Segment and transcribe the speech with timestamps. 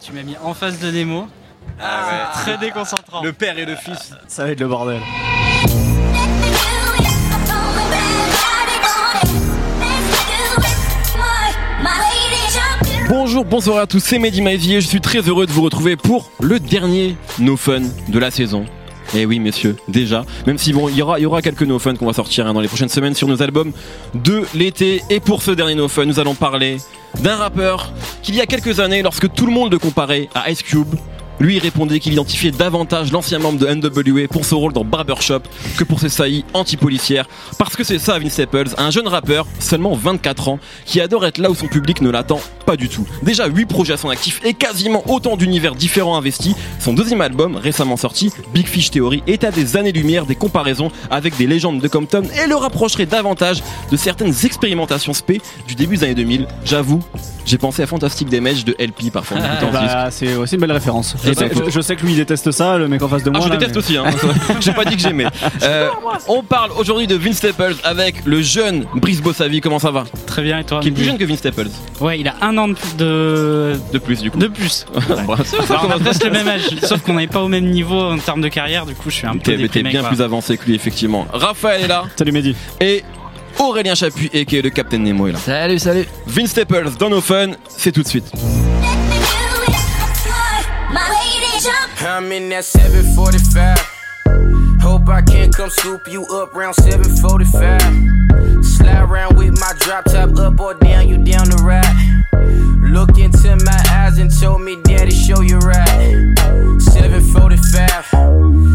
[0.00, 1.28] Tu m'as mis en face de Nemo.
[1.78, 3.22] Ah Très déconcentrant.
[3.22, 4.14] Le père et le fils.
[4.28, 5.00] Ça va être le bordel.
[13.10, 15.96] Bonjour, bonsoir à tous, c'est Mehdi Maizy et je suis très heureux de vous retrouver
[15.96, 18.64] pour le dernier No Fun de la saison.
[19.14, 20.24] Et oui, messieurs, déjà.
[20.46, 22.52] Même si bon, il y aura, y aura quelques No Fun qu'on va sortir hein,
[22.52, 23.72] dans les prochaines semaines sur nos albums
[24.14, 25.02] de l'été.
[25.10, 26.76] Et pour ce dernier No Fun, nous allons parler
[27.20, 30.62] d'un rappeur qu'il y a quelques années, lorsque tout le monde le comparait à Ice
[30.62, 30.94] Cube,
[31.40, 35.40] lui répondait qu'il identifiait davantage l'ancien membre de NWA pour son rôle dans Barbershop
[35.76, 37.26] que pour ses saillies anti-policières.
[37.58, 41.38] Parce que c'est ça Vince Staples, un jeune rappeur, seulement 24 ans, qui adore être
[41.38, 43.06] là où son public ne l'attend pas du tout.
[43.22, 46.54] Déjà 8 projets à son actif et quasiment autant d'univers différents investis.
[46.78, 51.36] Son deuxième album, récemment sorti, Big Fish Theory, est à des années-lumière des comparaisons avec
[51.36, 56.04] des légendes de Compton et le rapprocherait davantage de certaines expérimentations spé du début des
[56.04, 56.46] années 2000.
[56.64, 57.00] J'avoue,
[57.44, 59.72] j'ai pensé à Fantastic Damage de LP parfois disque.
[59.72, 61.14] Bah, c'est aussi une belle référence.
[61.24, 63.30] Je sais, je- je sais que lui il déteste ça, le mec en face de
[63.34, 63.46] Ah, moi.
[63.46, 64.04] je là, déteste mais- aussi, hein.
[64.60, 65.26] j'ai pas dit que j'aimais.
[65.62, 65.88] Euh,
[66.28, 70.04] on parle aujourd'hui de Vince Staples avec le jeune Brice Bossavi, comment ça va?
[70.26, 71.68] Très bien, et toi Qui est plus jeune que Vince Staples,
[72.00, 74.38] Ouais, il a un an de, de, de plus du coup.
[74.38, 74.86] de plus.
[75.08, 78.18] Alors, on a presque le même âge, sauf qu'on n'est pas au même niveau en
[78.18, 80.08] termes de carrière, du coup je suis un peu T'es bien quoi.
[80.10, 81.26] plus avancé que lui, effectivement.
[81.32, 82.54] Raphaël est là Salut Mehdi.
[82.80, 83.04] et
[83.60, 85.38] Aurélien Chapuis, et qui est le Captain Nemo, est là.
[85.38, 86.06] Salut, salut.
[86.26, 88.32] Vince Staples dans nos fun, c'est tout de suite.
[92.02, 93.78] I'm in that 745.
[94.82, 98.64] Hope I can come scoop you up round 745.
[98.64, 101.84] Slide around with my drop top up or down, you down the ride.
[102.82, 106.34] Look into my eyes and told me, Daddy, show you right.
[106.80, 108.06] 745.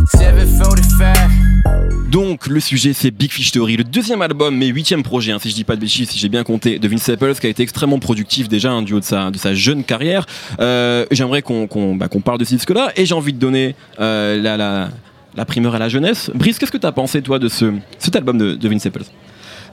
[0.10, 1.85] 745.
[2.16, 5.50] Donc le sujet c'est Big Fish Theory, le deuxième album mais huitième projet, hein, si
[5.50, 7.62] je dis pas de bêtises, si j'ai bien compté, de Vince Staples, qui a été
[7.62, 10.26] extrêmement productif déjà hein, du haut de sa, de sa jeune carrière.
[10.62, 14.42] Euh, J'aimerais qu'on qu'on bah, parle de ce disque-là et j'ai envie de donner euh,
[14.42, 14.92] la, la,
[15.36, 16.32] la primeur à la jeunesse.
[16.34, 19.04] Brice, qu'est-ce que t'as pensé toi de ce, cet album de, de Vince Staples?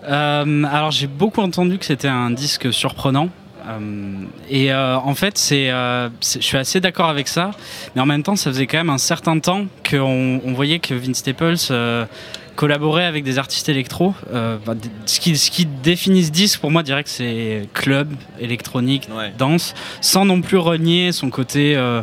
[0.09, 3.28] Euh, alors j'ai beaucoup entendu que c'était un disque surprenant.
[3.68, 7.52] Euh, et euh, en fait, c'est, euh, c'est- je suis assez d'accord avec ça,
[7.94, 10.94] mais en même temps, ça faisait quand même un certain temps qu'on on voyait que
[10.94, 12.04] Vince Staples euh,
[12.56, 14.14] collaborait avec des artistes électro.
[14.32, 14.74] Euh, bah,
[15.06, 19.32] ce, qui, ce qui définit ce disque, pour moi, que c'est club, électronique, Ouais.
[19.38, 22.02] danse, sans non plus renier son côté euh,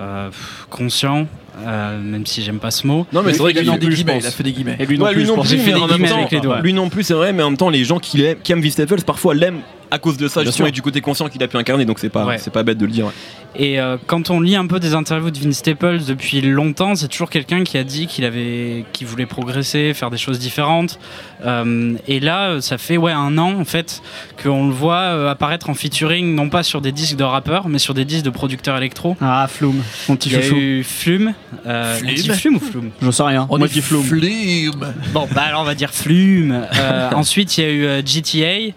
[0.00, 0.30] euh,
[0.70, 1.26] conscient,
[1.66, 3.06] euh, même si j'aime pas ce mot.
[3.12, 4.18] Non mais c'est vrai il a qu'il fait des guillemets.
[4.20, 4.76] Il a fait des guillemets.
[4.78, 6.08] Et lui non Ouais, plus, lui non plus, J'ai fait mais des en même guillemets
[6.08, 6.60] temps, avec les doigts.
[6.60, 8.60] lui non plus c'est vrai, mais en même temps les gens qui, aiment- qui aiment
[8.62, 9.60] Vince Staples parfois l'aiment
[9.90, 12.08] à cause de ça justement et du côté conscient qu'il a pu incarner, donc c'est
[12.08, 12.38] pas Ouais.
[12.38, 13.06] c'est pas bête de le dire.
[13.06, 13.12] ouais.
[13.56, 17.08] Et euh, quand on lit un peu des interviews de Vince Staples depuis longtemps, c'est
[17.08, 20.98] toujours quelqu'un qui a dit qu'il avait, qu'il voulait progresser, faire des choses différentes.
[21.44, 24.02] Euh, et là, ça fait ouais un an en fait
[24.42, 27.78] qu'on le voit euh, apparaître en featuring, non pas sur des disques de rappeurs, mais
[27.78, 29.16] sur des disques de producteurs électro.
[29.20, 31.32] Ah, Flume, mon petit Il y a eu Flume,
[31.66, 32.90] euh, on Flume dit Flume ou Flume?
[33.00, 33.46] J'en sais rien.
[33.50, 34.02] On Moi qui Flume.
[34.02, 34.72] flume.
[35.12, 36.66] Bon, bah alors on va dire Flume.
[36.76, 38.74] Euh, ensuite, il y a eu euh, GTA.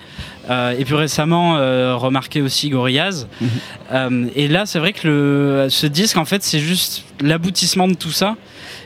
[0.50, 3.28] Euh, et puis récemment, euh, remarqué aussi Gorillaz.
[3.40, 3.50] Mhm.
[3.92, 7.94] Euh, et là, c'est vrai que le, ce disque, en fait, c'est juste l'aboutissement de
[7.94, 8.36] tout ça.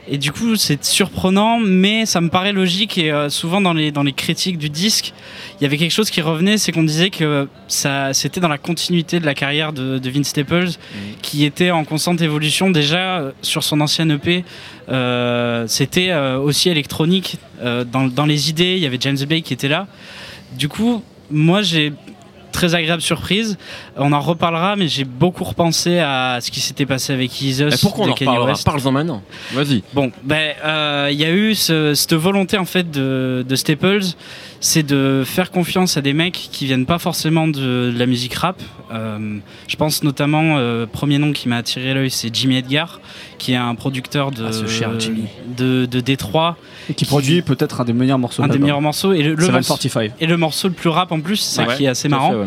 [0.08, 2.98] Et du coup, c'est surprenant, mais ça me paraît logique.
[2.98, 5.14] Et euh, souvent, dans les, dans les critiques du disque,
[5.60, 8.60] il y avait quelque chose qui revenait c'est qu'on disait que ça, c'était dans la
[8.60, 10.72] continuité de la carrière de, de Vince Staples,
[11.22, 12.70] qui était en constante évolution.
[12.70, 14.44] Déjà, sur son ancien EP,
[15.68, 17.38] c'était aussi électronique.
[17.64, 19.88] Dans, dans les idées, il y avait James Bay qui était là.
[20.56, 21.94] Du coup, moi, j'ai
[22.52, 23.58] très agréable surprise.
[23.97, 27.78] On en reparlera, mais j'ai beaucoup repensé à ce qui s'était passé avec Jesus Et
[27.81, 28.53] pourquoi on en reparlera.
[28.63, 29.22] Parle-en maintenant.
[29.52, 29.84] Vas-y.
[29.94, 34.06] Bon, ben, euh, il y a eu ce- cette volonté en fait de, de Staples,
[34.62, 38.35] c'est de faire confiance à des mecs qui viennent pas forcément de, de la musique
[38.35, 38.62] rap.
[38.96, 43.00] Euh, je pense notamment, euh, premier nom qui m'a attiré l'œil, c'est Jimmy Edgar,
[43.38, 45.26] qui est un producteur de Ah, ce cher Jimmy.
[45.58, 46.58] de, de Détroit,
[46.90, 49.36] Et qui produit peut-être un des meilleurs morceaux un de des meilleurs morceaux et le,
[49.36, 50.12] le morceau, 745.
[50.20, 52.32] et le morceau le plus rap en plus, c'est ça Ouais, qui est assez marrant.
[52.32, 52.46] fait, ouais.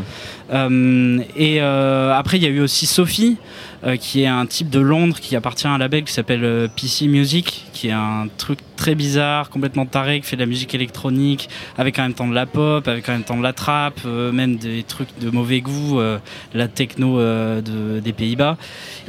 [0.51, 3.37] Euh, et euh, après, il y a eu aussi Sophie,
[3.85, 6.69] euh, qui est un type de Londres qui appartient à un label qui s'appelle euh,
[6.75, 10.75] PC Music, qui est un truc très bizarre, complètement taré, qui fait de la musique
[10.75, 13.95] électronique, avec en même temps de la pop, avec en même temps de la trap,
[14.07, 16.17] euh, même des trucs de mauvais goût, euh,
[16.55, 18.57] la techno euh, de, des Pays-Bas.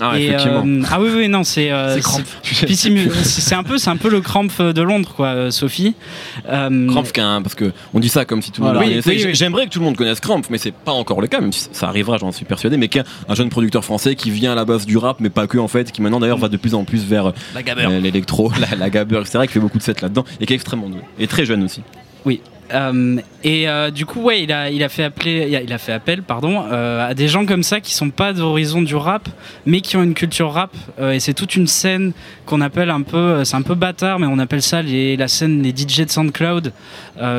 [0.01, 1.71] Ah, Et, euh, ah oui, oui, non, c'est.
[1.71, 5.93] euh, C'est un peu, c'est un peu le Krampf de Londres, quoi, Sophie.
[6.49, 8.89] Euh, Krampf, qu'un- parce que on dit ça comme si tout le monde Voilà.
[8.89, 9.21] le Oui, connaissait.
[9.23, 9.35] oui, oui.
[9.35, 11.67] J'aimerais que tout le monde connaisse Krampf, mais c'est pas encore le cas, même si
[11.71, 12.77] ça arrivera, j'en suis persuadé.
[12.77, 15.45] Mais qu'un un jeune producteur français qui vient à la base du rap, mais pas
[15.47, 17.33] que en fait, qui maintenant d'ailleurs va de plus en plus vers
[18.01, 20.89] l'électro, la, la gabber, etc., qui fait beaucoup de sets là-dedans et qui est extrêmement
[20.89, 21.81] doué et très jeune aussi.
[22.73, 25.73] Euh, et euh, du coup, ouais, il a, il a fait appeler, il a, il
[25.73, 28.95] a fait appel, pardon, euh, à des gens comme ça qui sont pas d'horizon du
[28.95, 29.27] rap,
[29.65, 30.75] mais qui ont une culture rap.
[31.01, 32.13] Et c'est toute une scène
[32.45, 35.61] qu'on appelle un peu, c'est un peu bâtard, mais on appelle ça les, la scène
[35.61, 36.73] des DJ de SoundCloud,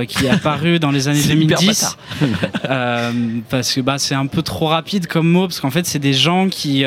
[0.08, 1.96] qui est apparue dans les années C'est hyper 2010.
[2.68, 3.12] Euh,
[3.48, 6.12] parce que bah, c'est un peu trop rapide comme mot, parce qu'en fait, c'est des
[6.12, 6.84] gens qui.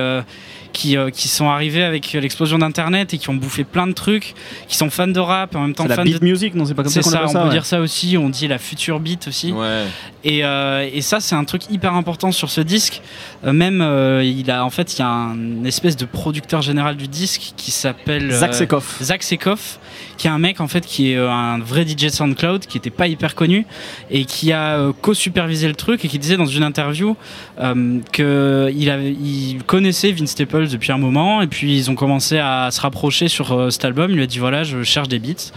[0.74, 3.94] Euh, qui, euh, qui sont arrivés avec l'explosion d'internet et qui ont bouffé plein de
[3.94, 4.34] trucs,
[4.68, 6.56] qui sont fans de rap et en même temps C'est la fans beat de music,
[6.56, 7.52] non C'est pas comme ça qu'on on ça peut ouais.
[7.52, 9.52] dire ça aussi, on dit la future beat aussi.
[9.52, 9.86] Ouais.
[10.24, 13.02] Et, euh, et ça, c'est un truc hyper important sur ce disque.
[13.46, 16.96] Euh, même, euh, il a en fait, il y a un espèce de producteur général
[16.96, 19.02] du disque qui s'appelle euh, Zach Sekoff.
[19.02, 19.80] Zach Sekoff,
[20.18, 22.90] qui est un mec en fait qui est euh, un vrai DJ SoundCloud, qui était
[22.90, 23.66] pas hyper connu
[24.10, 27.16] et qui a euh, co-supervisé le truc et qui disait dans une interview
[27.60, 31.96] euh, que il, avait, il connaissait Vince Staples depuis un moment et puis ils ont
[31.96, 34.12] commencé à se rapprocher sur euh, cet album.
[34.12, 35.52] Il lui a dit voilà, je cherche des beats.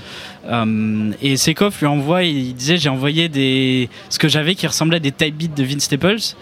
[0.49, 4.97] Euh, et Sekoff lui envoie, il disait j'ai envoyé des ce que j'avais qui ressemblait
[4.97, 6.35] à des type beats de Vince Staples.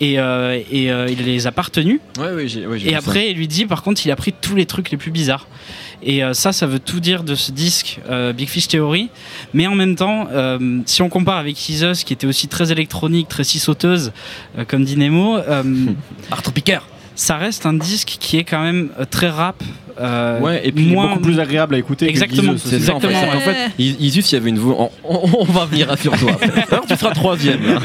[0.00, 2.00] Et, euh, et euh, il les a pas retenus.
[2.18, 2.98] Ouais, Et ça.
[2.98, 5.46] après, il lui dit, par contre, il a pris tous les trucs les plus bizarres.
[6.02, 8.00] Et euh, ça, ça veut tout dire de ce disque
[8.34, 9.08] Big Fish Theory.
[9.54, 10.28] Mais en même temps,
[10.84, 14.12] si on compare avec Jesus, qui était aussi très électronique, très scie sauteuse,
[14.68, 15.38] comme dit Nemo,
[16.30, 16.80] Arthur Picker.
[17.16, 19.56] Ça reste un disque qui est quand même euh, très rap.
[20.00, 22.08] Euh, Ouais, et puis moins Beaucoup plus agréable à écouter.
[22.08, 22.54] Exactement.
[22.58, 23.06] C'est ça, en fait.
[23.08, 24.76] Exactement, En fait, il il y avait une voix.
[24.78, 26.32] On, on- on va venir sur toi.
[26.70, 27.64] Alors, tu seras troisième.
[27.66, 27.78] là.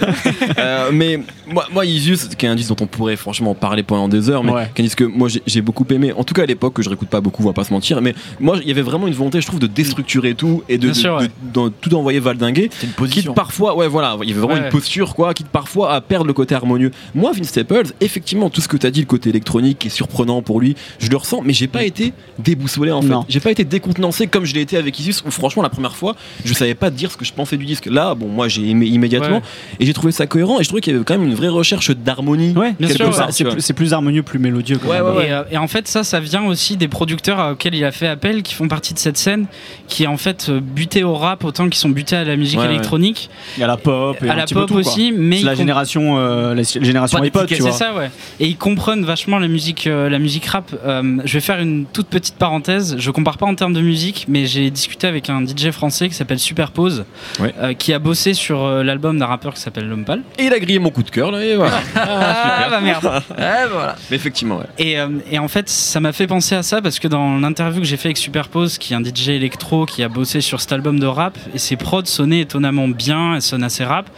[0.58, 4.08] Euh, mais moi, moi, Isus, qui est un disque dont on pourrait franchement parler pendant
[4.08, 4.70] des heures, mais Ouais.
[4.74, 6.12] qui est un disque que moi j'ai- j'ai beaucoup aimé.
[6.14, 8.02] En tout cas à l'époque, que je réécoute pas beaucoup, on va pas se mentir.
[8.02, 10.84] Mais moi, il y avait vraiment une volonté, je trouve, de déstructurer tout et de,
[10.84, 11.30] Bien de- sûr, de- ouais.
[11.54, 12.70] d'en- tout envoyer valdinguer.
[12.72, 13.34] C'est une Quitte position.
[13.34, 14.66] parfois, ouais, voilà, il y avait vraiment Ouais.
[14.66, 16.92] une posture, quoi, quitte parfois à perdre le côté harmonieux.
[17.16, 19.92] Moi, Vince Staples, effectivement, tout ce que tu as dit, le côté électronique qui est
[19.92, 22.01] surprenant pour lui, je le ressens, mais j'ai pas été
[22.40, 23.14] déboussolé en fait.
[23.30, 26.16] J'ai pas été décontenancé comme je l'ai été avec Isis, où franchement, la première fois,
[26.46, 27.86] je savais pas dire ce que je pensais du disque.
[27.86, 29.42] Là, bon, moi, j'ai aimé immédiatement, Ouais.
[29.80, 31.48] et j'ai trouvé ça cohérent, et je trouvais qu'il y avait quand même une vraie
[31.50, 32.54] recherche d'harmonie.
[32.56, 32.74] Ouais.
[33.60, 34.78] C'est plus- harmonieux, plus mélodieux.
[34.82, 35.16] quand Ouais, même.
[35.16, 37.92] ouais, Et, euh, et en fait, ça, ça vient aussi des producteurs auxquels il a
[37.92, 39.46] fait appel, qui font partie de cette scène,
[39.88, 42.60] qui est en fait euh, butés au rap autant qu'ils sont butés à la musique
[42.60, 44.80] électronique, Il y a la pop et à un la petit peu pop quoi.
[44.80, 47.72] aussi, mais la génération, euh, la génération Pas iPod, d'étiquette, tu vois.
[47.72, 48.10] C'est ça, ouais.
[48.40, 50.72] Et ils comprennent vachement la musique, euh, la musique rap.
[50.86, 52.96] Euh, je vais faire une toute petite parenthèse.
[52.98, 56.16] Je compare pas en termes de musique, mais j'ai discuté avec un DJ français qui
[56.16, 57.06] s'appelle Superpose,
[57.40, 57.54] Ouais.
[57.60, 60.22] euh, qui a bossé sur euh, l'album d'un rappeur qui s'appelle Lompal.
[60.38, 61.80] Et il a grillé mon coup de cœur, là, et voilà.
[61.96, 63.06] Ah, bah merde.
[63.38, 63.96] Ouais, voilà.
[64.10, 64.66] Mais effectivement, ouais.
[64.78, 67.82] Et, euh, et en fait, ça m'a fait penser à ça parce que dans l'interview
[67.82, 70.72] que j'ai fait avec Superpose, qui est un DJ électro qui a bossé sur cet
[70.74, 74.10] album de rap, et ses prods sonnaient étonnamment bien, elles sonnent assez rap.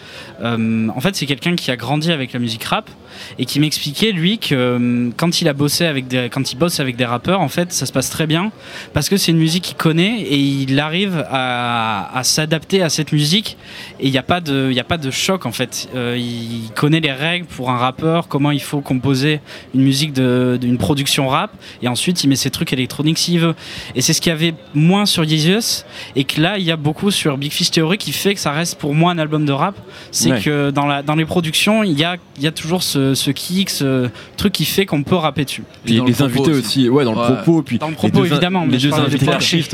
[0.44, 2.90] euh, en fait, c'est quelqu'un qui a grandi avec la musique rap
[3.38, 6.80] et qui m'expliquait lui que euh, quand il a bossé avec des, quand il bosse
[6.80, 8.52] avec des rappeurs, en fait, ça se passe très bien
[8.94, 13.12] parce que c'est une musique qu'il connaît et il arrive à, à s'adapter à cette
[13.12, 13.58] musique
[14.00, 15.88] et il n'y a pas de, y a pas de choc en fait.
[15.96, 19.40] Euh, il connaît les règles pour un rappeur, comment il faut composer
[19.74, 21.52] une musique d'une production rap
[21.82, 23.56] et ensuite il met ses trucs électroniques s'il veut.
[23.96, 25.84] Et c'est ce qu'il y avait moins sur Yeezus
[26.16, 28.52] et que là il y a beaucoup sur Big Fish Theory qui fait que ça
[28.52, 29.76] reste pour moi un album de rap.
[30.12, 30.42] C'est Ouais.
[30.42, 33.30] que dans, la, dans les productions il y a, il y a toujours ce, ce
[33.32, 35.64] kick, ce truc qui fait qu'on peut rapper dessus.
[35.86, 36.60] Puis Et les le invités aussi.
[36.60, 37.30] aussi, ouais, dans Ouais.
[37.30, 37.53] le propos.
[37.62, 39.26] Puis Dans le les propos, deux, évidemment, Les deux invités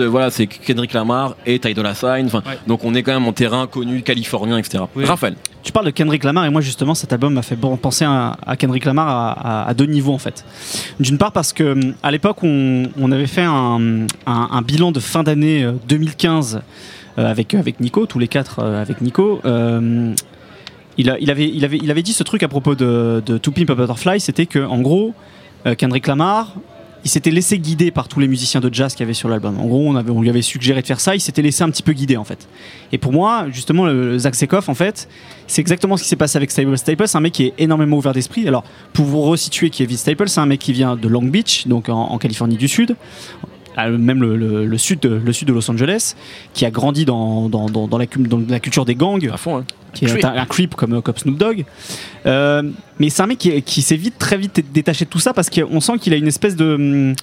[0.08, 2.26] voilà, c'est Kendrick Lamar et Ty Dolla Sign.
[2.26, 2.58] Enfin, Ouais.
[2.68, 4.84] Donc on est quand même en terrain connu, californien, etc.
[4.96, 5.06] Oui.
[5.06, 5.36] Raphaël.
[5.62, 8.56] Tu parles de Kendrick Lamar et moi justement cet album m'a fait penser à, à
[8.56, 9.31] Kendrick Lamar à,
[9.64, 10.46] à- à deux niveaux en fait.
[11.00, 14.92] D'une part parce que hum, à l'époque on, on avait fait un, un- un bilan
[14.92, 16.62] de fin d'année euh, 2015
[17.18, 19.42] euh, avec, avec Nico, tous les quatre euh, avec Nico.
[19.46, 20.13] Euh,
[20.98, 23.38] il, a- il avait, il, avait, il avait dit ce truc à propos de, de
[23.38, 25.13] To Pimp a Butterfly, c'était que en gros
[25.65, 26.53] euh, Kendrick Lamar
[27.03, 29.60] il s'était laissé guider par tous les musiciens de jazz qu'il y avait sur l'album.
[29.60, 31.94] En gros, on, lui avait suggéré de faire ça, il s'était laissé un petit peu
[31.94, 32.48] guider en fait.
[32.91, 33.88] Et pour moi, justement,
[34.18, 35.08] Zach Sekoff, en fait,
[35.48, 36.77] c'est exactement ce qui s'est passé avec Staples.
[36.77, 38.48] Staples, un mec qui est énormément ouvert d'esprit.
[38.48, 38.63] Alors,
[38.94, 41.68] pour vous resituer qui est Vince Staples, c'est un mec qui vient de Long Beach,
[41.68, 42.96] donc en, Californie du Sud,
[43.88, 46.15] même le, le- le sud de, le sud de Los Angeles,
[46.53, 49.38] qui a grandi dans, dans, dans- dans la, cu- dans la culture des gangs, À
[49.38, 49.65] fond, hein.
[49.93, 51.65] qui est un, un creep comme, comme Snoop Dogg.
[52.25, 52.63] Euh,
[53.00, 55.50] mais c'est un mec qui, qui s'est vite, très vite détaché de tout ça parce
[55.50, 57.13] qu'on sent qu'il a une espèce de,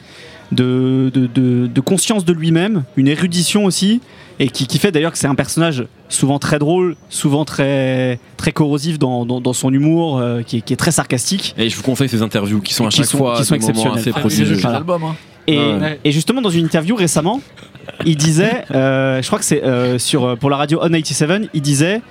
[0.52, 4.00] de, de, de- de conscience de lui-même, une érudition aussi,
[4.38, 8.52] et qui, qui fait d'ailleurs que c'est un personnage souvent très drôle, souvent très, très
[8.52, 11.54] corrosif dans, dans, dans son humour, euh, qui, est, qui est très sarcastique.
[11.58, 13.54] Et je vous conseille ces interviews qui sont à Qui chaque sont- fois qui sont
[13.54, 13.98] exceptionnelles.
[13.98, 14.76] assez Voilà.
[14.78, 15.04] l'album.
[15.04, 15.16] Hein.
[15.46, 16.00] Et, Ouais.
[16.04, 17.40] et justement, dans une interview récemment,
[18.04, 21.62] il disait, euh, je crois que c'est euh, sur pour la radio On 87, il
[21.62, 22.02] disait.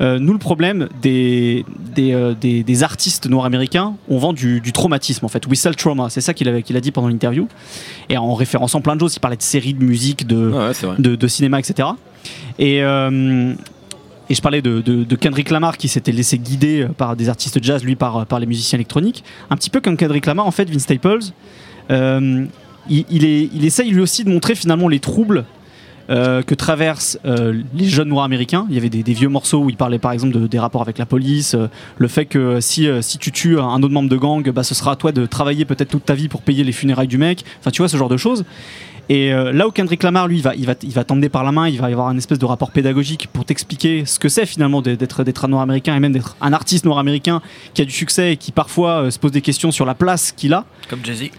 [0.00, 4.72] euh, nous, le problème des, des, euh, des, des artistes nord-américains, on vend du, du
[4.72, 5.46] traumatisme en fait.
[5.46, 6.08] We sell trauma.
[6.10, 7.46] C'est ça qu'il avait- qu'il a dit pendant l'interview.
[8.08, 11.14] Et en référençant plein de choses, il parlait de séries, de musique, de, ouais, de,
[11.14, 11.88] de cinéma, etc.
[12.58, 13.52] Et, euh,
[14.30, 17.62] Et je parlais de, de- de Kendrick Lamar qui s'était laissé guider par des artistes
[17.62, 19.22] jazz, lui par, par les musiciens électroniques.
[19.50, 21.18] Un petit peu comme Kendrick Lamar, en fait, Vince Staples,
[21.90, 22.46] euh,
[22.88, 25.44] il, essaye lui aussi de montrer finalement les troubles
[26.10, 28.66] euh, que traversent euh, les jeunes noirs américains.
[28.68, 30.98] Il y avait des, vieux morceaux où il parlait par exemple de- des rapports avec
[30.98, 32.88] la police, euh, le fait que si,
[33.20, 35.90] tu tues un autre membre de gang, bah, ce sera à toi de travailler peut-être
[35.90, 37.44] toute ta vie pour payer les funérailles du mec.
[37.60, 38.44] Enfin, tu vois, ce genre de choses.
[39.08, 41.92] Et là où Kendrick Lamar, lui, il va, t'emmener par la main, il va y
[41.92, 45.48] avoir un espèce de rapport pédagogique pour t'expliquer ce que c'est finalement d'être d'être un
[45.48, 47.42] noir américain et même d'être un artiste noir américain
[47.74, 50.54] qui a du succès et qui parfois se pose des questions sur la place qu'il
[50.54, 51.30] a Comme Jay-Z.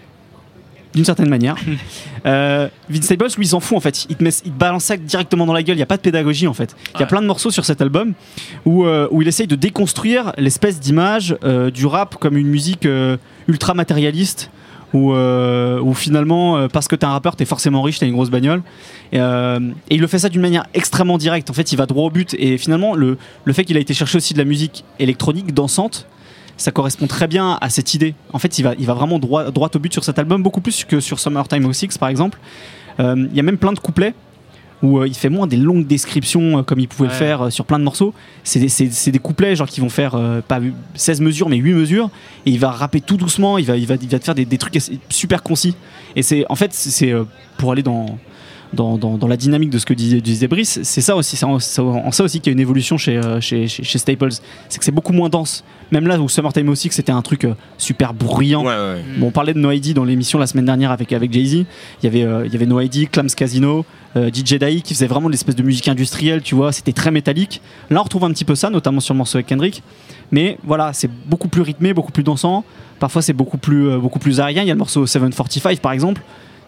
[0.93, 1.55] D'une certaine manière.
[2.25, 4.05] euh, Vince Staples, lui, il s'en fout en fait.
[4.09, 5.75] Il te, met, il te balance ça directement dans la gueule.
[5.75, 6.75] Il n'y a pas de pédagogie en fait.
[6.85, 7.07] Il y a Ouais.
[7.07, 8.13] plein de morceaux sur cet album
[8.65, 12.87] où, euh, où il essaye de déconstruire l'espèce d'image euh, du rap comme une musique
[13.47, 14.49] ultra matérialiste.
[14.95, 18.61] Où, où finalement, parce que t'es un rappeur, t'es forcément riche, t'as une grosse bagnole.
[19.11, 19.19] Et, et
[19.89, 21.49] il le fait ça d'une manière extrêmement directe.
[21.49, 22.35] En fait, il va droit au but.
[22.37, 26.05] Et finalement, le, le fait qu'il a été chercher aussi de la musique électronique, dansante,
[26.57, 28.15] ça correspond très bien à cette idée.
[28.31, 30.61] En fait, il va, il va vraiment droit, droit au but sur cet album, beaucoup
[30.61, 32.39] plus que sur Summertime 06 par exemple.
[32.99, 34.13] Euh, Il y a même plein de couplets
[34.81, 37.65] où euh, il fait moins des longues descriptions euh, comme il pouvait le faire sur
[37.65, 38.13] plein de morceaux.
[38.43, 40.17] C'est des, couplets genre qui vont faire
[40.47, 40.59] pas
[40.95, 42.09] 16 mesures mais 8 mesures
[42.45, 44.45] et il va rapper tout doucement, il va, il va, il va te faire des,
[44.45, 44.77] des trucs
[45.09, 45.75] super concis.
[46.15, 47.13] Et c'est en fait, c'est-
[47.57, 48.17] pour aller dans,
[48.73, 51.45] dans, dans- dans la dynamique de ce que disait, disait Brice, c'est ça aussi, c'est
[51.45, 54.29] en, ça aussi qu'il y a une évolution chez, euh, chez, chez, chez Staples.
[54.69, 55.63] C'est que c'est beaucoup moins dense.
[55.91, 58.63] Même là où Summertime aussi, que c'était un truc euh, super bruyant.
[58.63, 59.03] Ouais, ouais.
[59.17, 61.53] Bon, on parlait de No ID dans l'émission la semaine dernière avec, avec Jay-Z.
[61.53, 61.65] Il
[62.03, 63.85] y avait, euh, il y avait No ID, Clams Casino,
[64.17, 66.71] euh, DJ Dai qui faisait vraiment l'espèce de musique industrielle, tu vois.
[66.71, 67.61] C'était très métallique.
[67.91, 69.83] Là, on retrouve un petit peu ça, notamment sur le morceau avec Kendrick.
[70.31, 72.63] Mais voilà, c'est beaucoup plus rythmé, beaucoup plus dansant.
[72.99, 74.63] Parfois, c'est beaucoup plus, beaucoup plus aérien.
[74.63, 76.23] Il y a le morceau 745 par exemple.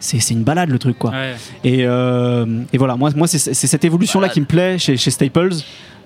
[0.06, 1.10] C'est c'est une balade le truc, quoi.
[1.10, 1.34] Ouais.
[1.64, 5.54] Et, euh, et voilà, moi, moi c'est cette évolution-là qui me plaît chez, chez Staples,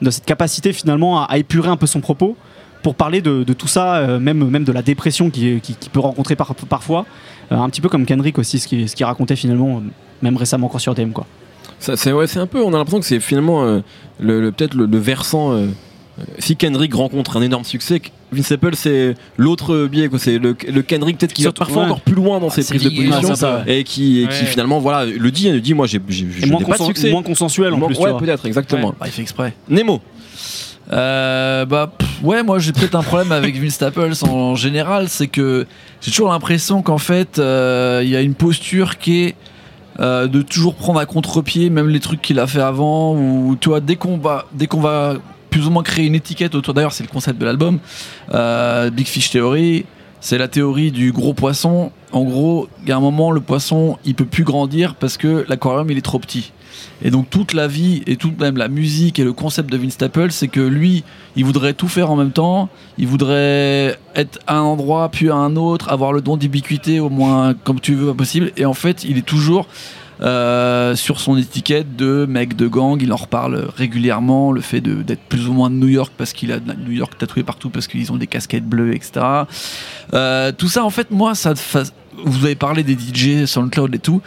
[0.00, 2.37] de cette capacité finalement à, à épurer un peu son propos
[2.83, 5.90] pour parler de, de tout ça, euh, même, même de la dépression qu'il qui, qui
[5.90, 7.04] peut rencontrer par- parfois.
[7.52, 9.83] Euh, un petit peu comme Kendrick aussi, ce qu'il ce qu'il racontait finalement,
[10.23, 11.11] même récemment encore sur DM.
[11.11, 11.26] Quoi.
[11.78, 12.62] Ça, c'est ouais, c'est un peu.
[12.62, 13.80] On a l'impression que c'est finalement euh,
[14.19, 15.52] le, le- peut-être le, le versant.
[16.21, 18.00] Euh, si Kendrick rencontre un énorme succès,
[18.33, 20.19] Vince Staples c'est l'autre biais quoi.
[20.19, 21.87] C'est le, le Kendrick peut-être qui va parfois ouais.
[21.87, 24.47] encore plus loin dans ses c'est prises de position ça, et qui, et qui Ouais.
[24.47, 27.11] finalement voilà le dit, il dit moi j'ai j'ai- moins, pas de succès.
[27.11, 27.97] moins consensuel en Moins- plus.
[27.97, 28.19] tu ouais vois.
[28.21, 28.91] peut-être exactement.
[28.99, 29.55] Bah, il fait exprès.
[29.69, 30.00] Nemo.
[30.93, 35.29] Euh, bah pff, ouais, moi j'ai peut-être un problème avec Vince Staples en général, c'est
[35.29, 35.67] que
[36.00, 39.35] j'ai toujours l'impression qu'en fait euh, il y a une posture qui est
[40.00, 43.69] euh, de toujours prendre à contre-pied même les trucs qu'il a fait avant ou tu
[43.69, 45.15] vois dès qu'on va dès qu'on va
[45.50, 47.78] plus ou moins créer une étiquette autour d'ailleurs c'est le concept de l'album
[48.33, 49.85] euh, Big Fish Theory
[50.21, 53.99] c'est la théorie du gros poisson en gros il y a un moment le poisson
[54.04, 56.52] il peut plus grandir parce que l'aquarium il est trop petit
[57.02, 59.92] et donc toute la vie et toute même la musique et le concept de Vince
[59.92, 61.04] Staples, c'est que lui,
[61.37, 62.69] il voudrait tout faire en même temps.
[62.99, 67.09] Il voudrait être à un endroit puis à un autre, avoir le don d'ubiquité au
[67.09, 68.52] moins comme tu veux possible.
[68.57, 69.66] Et en fait, il est toujours
[70.23, 73.00] euh, sur son étiquette de mec de gang.
[73.00, 74.53] Il en reparle régulièrement.
[74.53, 77.43] Le fait d'être plus ou moins de New York parce qu'il a New York tatoué
[77.43, 79.25] partout parce qu'ils ont des casquettes bleues, etc.
[80.15, 81.55] Euh, tout ça, en fait, moi, ça.
[82.25, 84.21] Vous avez parlé des DJ, SoundCloud et tout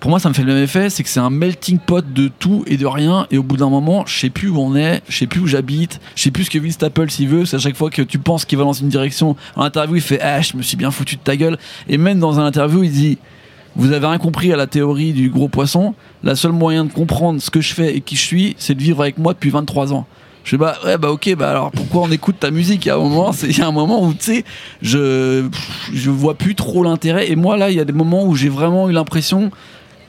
[0.00, 2.28] pour moi ça me fait le même effet c'est que c'est un melting pot de
[2.28, 5.02] tout et de rien et au bout d'un moment je sais plus où on est
[5.08, 7.56] je sais plus où j'habite je sais plus ce que Vince Staples s'il veut c'est
[7.56, 10.20] à chaque fois que tu penses qu'il va dans une direction en interview il fait
[10.20, 12.92] ah je me suis bien foutu de ta gueule et même dans un interview il
[12.92, 13.18] dit
[13.76, 17.40] vous avez rien compris à la théorie du gros poisson la seule moyen de comprendre
[17.40, 19.92] ce que je fais et qui je suis c'est de vivre avec moi depuis 23
[19.92, 20.06] ans
[20.44, 22.86] je fais bah ouais bah ok bah alors pourquoi on écoute ta musique?
[22.86, 24.44] Il y a un moment c'est il y a un moment où tu sais
[24.82, 25.48] je
[25.92, 28.48] je vois plus trop l'intérêt et moi là il y a des moments où j'ai
[28.48, 29.50] vraiment eu l'impression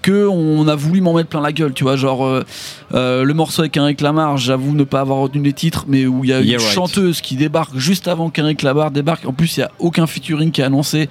[0.03, 2.45] que on a voulu m'en mettre plein la gueule, tu vois, genre euh,
[2.93, 6.23] euh, le morceau avec Henrik Lamar, j'avoue ne pas avoir retenu les titres, mais où
[6.23, 6.73] il y a Yeah, une right.
[6.73, 9.25] chanteuse qui débarque juste avant qu'Henrik Lamar débarque.
[9.25, 11.09] En plus, il y a aucun featuring qui est annoncé.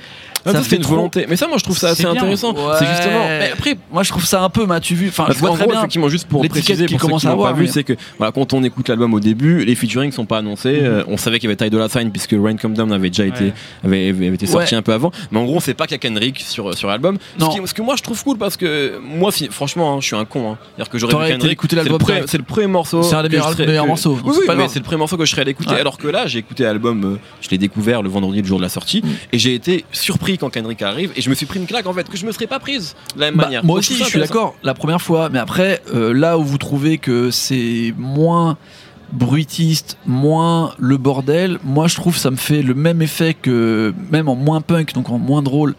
[0.53, 1.27] Ça, fait c'est une trop- volonté.
[1.29, 2.13] Mais ça, moi, je trouve ça assez bien.
[2.13, 2.53] intéressant.
[2.55, 2.75] Ouais.
[2.79, 3.27] C'est justement.
[3.29, 5.55] Mais après, moi je trouve ça un peu, m'as-tu vu Enfin, Parce je vois qu'en
[5.57, 5.81] très gros, bien.
[5.81, 7.95] effectivement, juste pour préciser, pour ceux commence qui à n'ont pas avoir, vu, c'est que
[8.19, 10.79] voilà, quand on écoute l'album au début, les featuring sont pas annoncés.
[10.83, 13.27] Euh, on savait qu'il y avait Ty Dolla Sign puisque Rain Come Down avait déjà
[13.27, 13.53] été,
[13.85, 14.79] avait, avait été sorti Ouais.
[14.79, 15.11] un peu avant.
[15.31, 17.19] Mais en gros, c'est pas qu'il y a Kendrick sur, sur l'album.
[17.39, 17.51] Ce, Non.
[17.51, 20.25] qui- ce que moi je trouve cool parce que moi, franchement, hein, je suis un
[20.25, 20.53] con.
[20.53, 20.59] hein.
[20.77, 21.59] C'est-à-dire que j'aurais Kendrick.
[21.63, 22.29] C'est le, l'album pre- direct.
[22.29, 23.03] c'est le premier morceau.
[23.03, 25.51] C'est un des meilleurs- morceaux, Oui, c'est mais le premier morceau que je serais allé
[25.53, 25.75] écouter.
[25.75, 28.69] Alors que là, j'ai écouté l'album, je l'ai découvert le vendredi, le jour de la
[28.69, 29.09] sortie, Mm.
[29.33, 31.93] et j'ai été surpris quand Kendrick arrive, et je me suis pris une claque en
[31.93, 33.65] fait que je me serais pas prise de la même Bah, manière.
[33.65, 36.99] moi aussi, je suis d'accord, la première fois, mais après, euh, là où vous trouvez
[36.99, 38.57] que c'est moins
[39.13, 44.29] bruitiste, moins le bordel, moi je trouve ça me fait le même effet que, même
[44.29, 45.75] en moins punk, donc en moins drôle,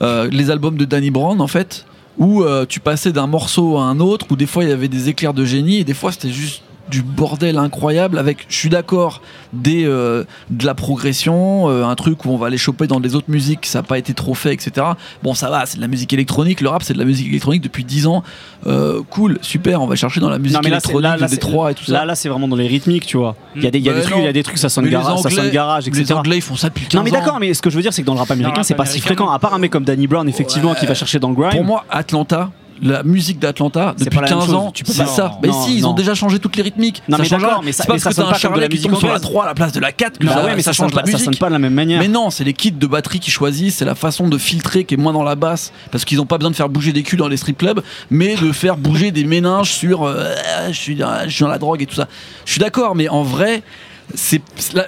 [0.00, 1.84] euh, les albums de Danny Brown en fait,
[2.18, 4.88] où euh, tu passais d'un morceau à un autre, où des fois il y avait
[4.88, 8.68] des éclairs de génie, et des fois c'était juste du bordel incroyable avec, je suis
[8.68, 9.20] d'accord,
[9.52, 13.14] des euh, de la progression, euh, un truc où on va aller choper dans des
[13.14, 14.86] autres musiques, ça n'a pas été trop fait, etc.
[15.22, 16.60] Bon, ça va, c'est de la musique électronique.
[16.60, 18.22] Le rap, c'est de la musique électronique depuis 10 ans.
[18.66, 19.80] Euh, cool, super.
[19.82, 21.70] On va chercher dans la musique Non, mais là, électronique là, là, de c'est- Détroit
[21.70, 21.92] et tout ça.
[21.92, 23.36] Là, là, c'est vraiment dans les rythmiques, tu vois.
[23.56, 24.22] Il y a des, y a Bah des trucs, non.
[24.22, 26.14] il y a des trucs, ça sonne, Mais les gara- ça sonne garage, Les etc.
[26.14, 27.92] Anglais, ils font ça depuis 15 Non mais d'accord, mais ce que je veux dire,
[27.92, 29.30] c'est que dans le rap américain, c'est pas si fréquent.
[29.30, 30.76] À part un mec comme Danny Brown, effectivement, Ouais.
[30.78, 31.50] qui va chercher dans le grime.
[31.50, 32.50] Pour moi, Atlanta,
[32.82, 34.54] la musique d'Atlanta, depuis pas la même 15 chose.
[34.54, 35.38] ans, Tu peux c'est pas- ça.
[35.42, 37.02] mais si, ils ont déjà changé toutes les rythmiques.
[37.08, 38.38] Non, Ça mais change d'accord, mais ça- c'est mais parce ça que t'as pas un
[38.38, 39.28] Charlet qui musique tombe sur la anglaise.
[39.30, 41.00] 3 à la place de la 4 que ça, ouais, mais ça ça, change pas,
[41.00, 41.24] la ça musique.
[41.24, 42.00] sonne pas de la même manière.
[42.00, 44.94] Mais non, c'est les kits de batterie qui choisissent, c'est la façon de filtrer qui
[44.94, 47.16] est moins dans la basse, parce qu'ils n'ont pas besoin de faire bouger des culs
[47.18, 50.24] dans les strip clubs, mais de faire bouger des méninges sur euh,
[50.68, 52.08] je, suis dans, je suis dans la drogue et tout ça.
[52.44, 53.62] Je suis d'accord, mais en vrai,
[54.14, 54.40] c'est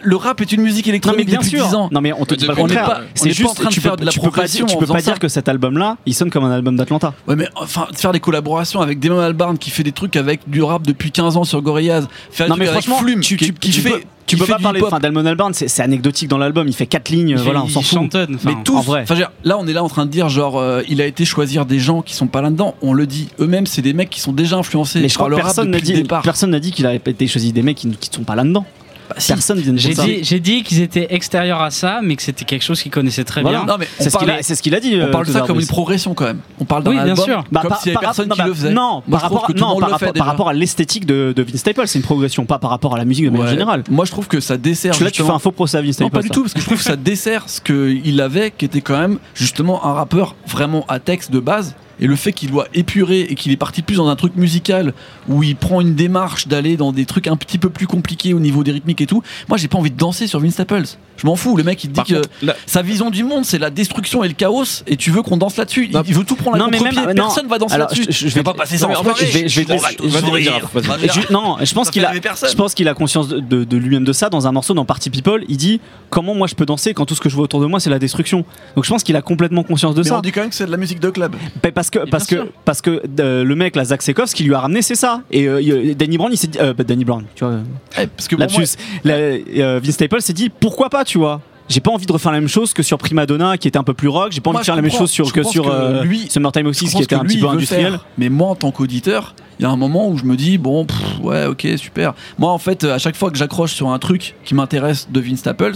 [0.02, 1.66] le rap est une musique Non mais électronique bien depuis sûr.
[1.68, 1.88] 10 ans.
[1.92, 2.86] Non mais on te dit pas le On n'est contraire.
[2.88, 4.30] pas- on C'est n'est pas en train de tu faire peux- de la tu peux
[4.30, 5.10] pas dire- Tu peux pas ça.
[5.12, 7.12] dire que cet album-là, il sonne comme un album d'Atlanta.
[7.28, 10.62] Ouais, mais enfin, faire des collaborations avec Damon Albarn qui fait des trucs avec du
[10.62, 13.36] rap depuis 15 ans sur Gorillaz, faire des Non trucs mais avec franchement, Flume tu,
[13.36, 14.80] qui, tu, qui tu fait, peux, tu pas parler.
[14.82, 16.66] Enfin, Damon Albarn, c'est anecdotique dans l'album.
[16.68, 17.30] Il fait quatre lignes.
[17.30, 18.14] Il Voilà, fait- on s'en fout.
[18.44, 19.04] Mais tous, en vrai.
[19.44, 21.78] là on est là en train de dire genre euh, il a été choisir des
[21.78, 22.74] gens qui sont pas là-dedans.
[22.82, 25.30] On le dit eux-mêmes, c'est des mecs qui sont déjà influencés Mais je par crois
[25.30, 26.22] le que rap personne n'a depuis dit, le départ.
[26.22, 28.64] personne n'a dit qu'il avait été choisi des mecs qui, qui sont pas là-dedans.
[29.10, 29.32] Bah, si.
[29.32, 32.44] Personne vient de J'ai dit, j'ai dit qu'ils étaient extérieurs à ça, mais que c'était
[32.44, 33.58] quelque chose qu'ils connaissaient très Voilà.
[33.58, 33.66] bien.
[33.66, 34.94] Non mais on C'est ce qu'il parle, a, c'est ce qu'il a dit.
[34.94, 35.68] on euh, parle de ça César comme une Brice.
[35.68, 36.38] progression quand même.
[36.60, 37.44] On parle d'un Oui, bien album sûr.
[37.50, 38.70] Bah, comme par- s'il y avait par- personne non, qui bah, le faisait.
[38.70, 40.12] Non, Moi, par je trouve rapport, que tout le non, monde par le fait rapport,
[40.14, 40.30] par déjà.
[40.30, 43.04] rapport à l'esthétique de, de Vince Staples, c'est une progression, pas par rapport à la
[43.04, 43.50] musique de manière Ouais.
[43.52, 43.82] générale.
[43.90, 45.98] Moi je trouve que ça dessert là, tu fais justement- un faux procès à Vince
[46.00, 46.12] Non, Staples.
[46.12, 46.34] pas du là.
[46.34, 49.18] tout, parce que je trouve que ça dessert ce qu'il avait, qui était quand même
[49.34, 51.74] justement un rappeur vraiment à texte de base.
[52.00, 54.94] Et le fait qu'il doit épurer et qu'il est parti plus dans un truc musical
[55.28, 58.40] où il prend une démarche d'aller dans des trucs un petit peu plus compliqués au
[58.40, 59.22] niveau des rythmiques et tout.
[59.48, 60.84] Moi, j'ai pas envie de danser sur Vince Staples.
[61.16, 61.54] Je m'en fous.
[61.56, 64.28] Le mec, il dit Par que contre, sa vision du monde, c'est la destruction et
[64.28, 65.90] le chaos, et tu veux qu'on danse là-dessus.
[66.06, 67.02] Il, veut tout prendre à non, mais contre-pied.
[67.14, 67.24] non.
[67.26, 68.04] Personne va danser là-dessus.
[68.08, 71.74] je- je- je vais pas passer ça en fait, je vais- je je non, je
[71.74, 72.48] pense qu'il a, personne.
[72.50, 74.30] je pense qu'il a conscience de, de- de lui-même de ça.
[74.30, 77.14] Dans un morceau dans Party People, il dit comment moi je peux danser quand tout
[77.14, 78.44] ce que je vois autour de moi c'est la destruction?
[78.74, 80.18] Donc je pense qu'il a complètement conscience de Mais ça.
[80.18, 81.36] on dit quand même que c'est de la musique de club.
[81.62, 82.46] Pa- Parce que parce que sûr.
[82.64, 85.22] parce que euh, le mec là Zach Sekov ce qu'il lui a ramené c'est ça.
[85.30, 87.56] Et euh, il- Danny Brown il s'est dit euh, pas Danny Brown tu vois.
[88.00, 88.76] Eh, Parce que moi, Lapsus.
[89.04, 91.40] La- euh, Vince Staples s'est dit pourquoi pas tu vois.
[91.68, 93.84] J'ai pas envie de refaire la même chose que sur Prima Donna qui était un
[93.84, 94.32] peu plus rock.
[94.32, 96.02] J'ai pas envie Moi, de faire la même chose sur Je que sur que euh,
[96.02, 97.92] lui- Summertime Oxys qui était un petit peu industriel.
[97.92, 98.06] faire.
[98.18, 100.86] Mais moi, en tant qu'auditeur, il y a un moment où je me dis bon,
[100.86, 102.14] pff, ouais, ok, super.
[102.38, 105.40] Moi, en fait, à chaque fois que j'accroche sur un truc qui m'intéresse de Vince
[105.40, 105.74] Staples,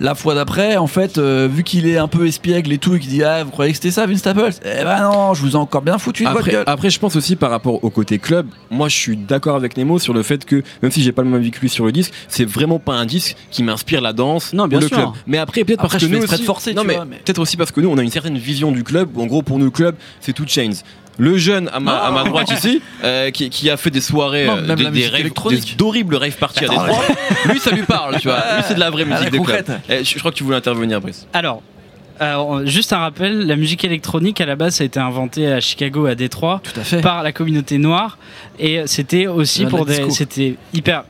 [0.00, 2.98] la fois d'après, en fait, euh, vu qu'il est un peu espiègle et tout, et
[2.98, 4.50] qu'il dit ah, vous croyez que c'était ça, Vince Staples?
[4.64, 6.64] Eh ben non, je vous ai encore bien foutu Après, gueule.
[6.66, 10.00] après, je pense aussi par rapport au côté club, moi je suis d'accord avec Nemo
[10.00, 12.44] sur le fait que, même si j'ai pas le même lui sur le disque, c'est
[12.44, 14.96] vraiment pas un disque qui m'inspire la danse Non, bien ou le sûr.
[14.96, 15.08] club.
[15.28, 17.38] Mais après, peut-être parce que nous aussi, de forcer, non, tu mais, vois, mais- peut-être
[17.38, 19.16] aussi parce que nous on a une certaine vision du club.
[19.16, 20.70] En gros, pour nous, le club, c'est tout Chains.
[21.20, 24.46] Le jeune à ma, à ma droite ici, euh, qui, qui a fait des soirées,
[24.46, 25.70] Non, euh, même des, la des musique raves- électronique.
[25.70, 27.04] des- d'horribles rave parties à Attends, Détroit,
[27.52, 28.38] lui ça lui parle, tu vois.
[28.56, 29.46] Lui c'est de la vraie Ah, musique de club.
[29.64, 29.70] concrète.
[29.88, 31.26] Eh, je, je crois que tu voulais intervenir, Brice.
[31.32, 31.62] Alors,
[32.22, 35.60] euh, juste un rappel, la musique électronique à la base ça a été inventé à
[35.60, 37.00] Chicago, à Détroit, Tout à fait.
[37.00, 38.18] par la communauté noire,
[38.58, 40.06] et c'était aussi La pour disco.
[40.06, 41.04] des, c'était hyper,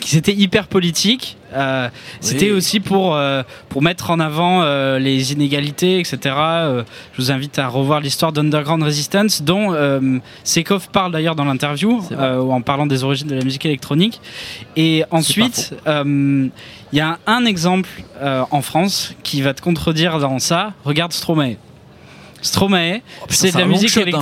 [0.00, 1.36] c'était hyper politique.
[1.54, 1.88] euh,
[2.20, 6.18] C'était aussi pour euh, pour mettre en avant euh, les inégalités, etc.
[6.36, 6.82] Euh,
[7.14, 12.02] je vous invite à revoir l'histoire d'Underground Resistance, dont euh, Sekov parle d'ailleurs dans l'interview,
[12.12, 14.20] euh, en parlant des origines de la musique électronique.
[14.76, 16.48] Et ensuite, euh,
[16.92, 17.88] il y a un exemple
[18.20, 20.72] euh, en France qui va te contredire dans ça.
[20.84, 21.56] Regarde Stromae.
[22.42, 24.20] Stromae, Oh, c'est de la un musique shot, hein.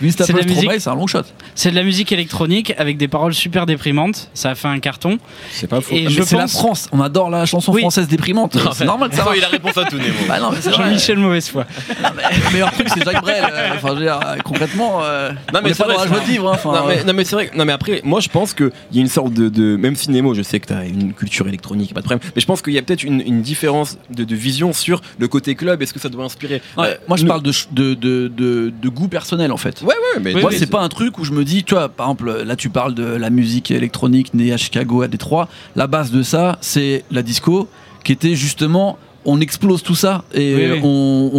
[0.00, 1.22] Vince c'est de Staples la musique- c'est un long shot.
[1.54, 4.30] C'est de la musique électronique avec des paroles super déprimantes.
[4.34, 5.18] Ça a fait un carton.
[5.50, 5.94] C'est pas faux.
[5.94, 6.88] Et Mais je c'est la pense- France.
[6.92, 7.80] On adore la chanson Oui.
[7.80, 8.56] française déprimante.
[8.74, 10.14] C'est normal que ça il a réponse à tout, Nemo.
[10.28, 10.84] Bah non, mais c'est vrai.
[10.84, 11.66] Jean-Michel Mauvaise Foi.
[11.88, 13.44] Le meilleur truc, c'est Jacques Brel.
[13.50, 16.04] euh, Enfin, je veux dire, euh, concrètement, euh, Non, on mais est pas dans vrai,
[16.04, 16.48] la joie de vivre.
[16.48, 17.50] hein, enfin, non, mais, mais c'est vrai.
[17.56, 20.10] Non mais après, moi je pense qu'il y a une sorte de, de même si
[20.10, 22.30] Nemo, je sais que tu as une culture électronique, pas de problème.
[22.34, 25.28] Mais je pense qu'il y a peut-être une, une différence de, de vision sur le
[25.28, 25.82] côté club.
[25.82, 28.28] Est-ce que ça doit inspirer Ouais, Euh, moi, je nous- parle de, ch- de, de,
[28.28, 29.82] de, de goût personnel en fait.
[29.88, 32.06] Ouais, ouais, mais Moi, c'est pas un truc où je me dis, tu vois, par
[32.06, 35.48] exemple, là, tu parles de la musique électronique née à Chicago, à Détroit.
[35.76, 37.68] La base de ça, c'est la disco,
[38.04, 40.80] qui était justement, on explose tout ça et Oui, oui.
[40.82, 41.30] On,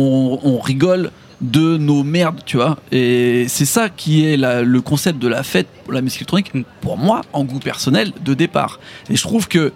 [0.43, 2.77] on- on rigole de nos merdes, tu vois.
[2.91, 6.51] Et c'est ça qui est la- le concept de la fête pour la musique électronique,
[6.81, 8.79] pour moi, en goût personnel, de départ.
[9.09, 9.71] Et je trouve que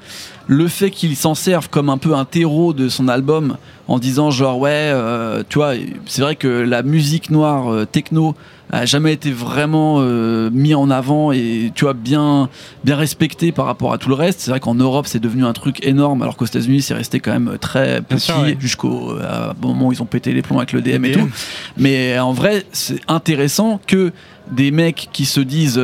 [0.47, 4.31] le fait qu'il s'en serve comme un peu un terreau de son album en disant
[4.31, 5.73] genre ouais euh, tu vois
[6.05, 8.35] c'est vrai que la musique noire euh, techno
[8.71, 12.49] a jamais été vraiment euh, mis en avant et tu vois bien
[12.83, 15.53] bien respecté par rapport à tout le reste c'est vrai qu'en Europe c'est devenu un
[15.53, 18.57] truc énorme alors qu'aux États-Unis c'est resté quand même très petit ouais.
[18.59, 21.19] jusqu'au euh, moment où ils ont pété les plombs avec le DM et DM.
[21.21, 21.29] tout
[21.77, 24.11] mais en vrai c'est intéressant que
[24.51, 25.81] des mecs qui se disent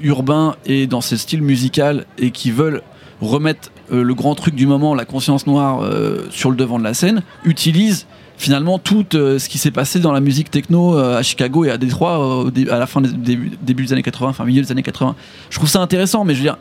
[0.00, 2.82] urbains et dans ce style musical et qui veulent
[3.20, 6.84] remettre euh, le grand truc du moment, la conscience noire, euh, sur le devant de
[6.84, 11.22] la scène, utilisent finalement tout euh, ce qui s'est passé dans la musique techno à
[11.22, 14.70] Chicago et à Détroit à la fin des début des années 80, enfin milieu des
[14.70, 15.16] années 80.
[15.50, 16.58] Je trouve ça intéressant, mais je veux dire,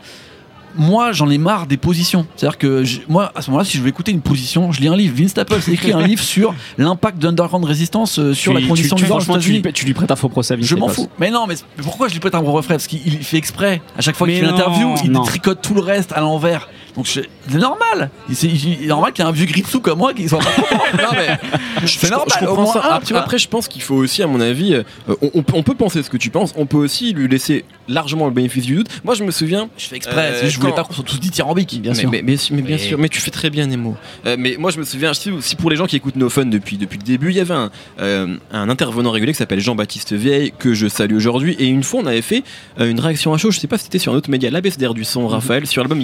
[0.76, 2.26] moi j'en ai marre des positions.
[2.36, 4.96] C'est-à-dire que moi à ce moment-là, si je veux écouter une position, je lis un
[4.96, 5.16] livre.
[5.18, 8.96] Vince Staples a écrit un livre sur l'impact d'Underground Resistance euh, sur Tu- la condition
[8.96, 10.56] tu- du tu- franchement, tu, tu lui prêtes un faux procès.
[10.56, 11.08] Vince Je m'en fous.
[11.20, 12.76] Mais non, mais pourquoi je lui prête un gros refrain?
[12.76, 13.82] Parce qu'il il fait exprès.
[13.98, 15.22] À chaque fois qu'il fait l'interview, non.
[15.24, 16.68] il tricote tout le reste à l'envers.
[16.98, 18.10] Donc c'est normal.
[18.34, 18.50] C'est
[18.88, 20.50] normal qu'il y ait un vieux gritsou comme moi qui soit pas
[21.04, 21.38] Non, mais
[21.88, 22.28] c'est normal.
[22.42, 22.80] Je au moins ça.
[22.80, 23.22] un, Après, tu vois.
[23.22, 24.84] après, je pense qu'il faut aussi, à mon avis, euh,
[25.22, 26.54] on, on peut- on peut penser ce que tu penses.
[26.58, 28.88] On peut aussi lui laisser largement le bénéfice du doute.
[29.04, 29.70] Moi, je me souviens.
[29.78, 30.32] je fais exprès.
[30.44, 31.80] Euh, je voulais quand- pas qu'on soit tous dithyrambiques.
[31.82, 32.10] Bien mais, sûr.
[32.10, 33.96] Mais, mais- mais bien sûr, mais tu fais très bien Nemo.
[34.26, 36.46] Euh, mais moi je me souviens, si, si pour les gens qui écoutent No Fun
[36.46, 40.14] depuis, depuis le début, il y avait un, euh, un intervenant régulier qui s'appelle Jean-Baptiste
[40.14, 41.56] Vieille, que je salue aujourd'hui.
[41.60, 42.44] Et une fois on avait fait
[42.80, 44.94] euh, une réaction à chaud, je sais pas si c'était sur un autre média, l'ABCDR
[44.96, 46.02] du son, Raphaël, sur l'album